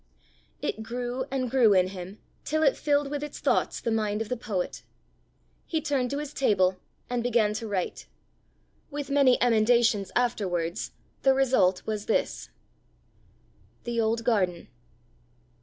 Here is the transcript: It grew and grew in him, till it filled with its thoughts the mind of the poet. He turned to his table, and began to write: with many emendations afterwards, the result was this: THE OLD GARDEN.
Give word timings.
It 0.63 0.81
grew 0.81 1.25
and 1.29 1.47
grew 1.51 1.75
in 1.75 1.89
him, 1.89 2.17
till 2.43 2.63
it 2.63 2.75
filled 2.75 3.11
with 3.11 3.23
its 3.23 3.37
thoughts 3.37 3.79
the 3.79 3.91
mind 3.91 4.19
of 4.19 4.29
the 4.29 4.35
poet. 4.35 4.81
He 5.67 5.79
turned 5.79 6.09
to 6.09 6.17
his 6.17 6.33
table, 6.33 6.77
and 7.07 7.21
began 7.21 7.53
to 7.53 7.67
write: 7.67 8.07
with 8.89 9.11
many 9.11 9.39
emendations 9.43 10.11
afterwards, 10.15 10.91
the 11.21 11.35
result 11.35 11.85
was 11.85 12.07
this: 12.07 12.49
THE 13.83 14.01
OLD 14.01 14.23
GARDEN. 14.23 14.69